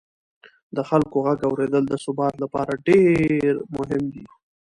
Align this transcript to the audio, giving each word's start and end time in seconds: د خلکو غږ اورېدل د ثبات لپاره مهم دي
د 0.75 0.77
خلکو 0.89 1.17
غږ 1.25 1.39
اورېدل 1.49 1.83
د 1.87 1.93
ثبات 2.03 2.33
لپاره 2.43 2.73
مهم 3.75 4.03
دي 4.13 4.23